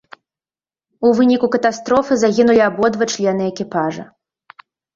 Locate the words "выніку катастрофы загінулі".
1.19-2.65